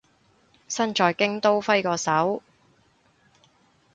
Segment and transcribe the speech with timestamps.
[0.67, 2.41] 身在京都揮個手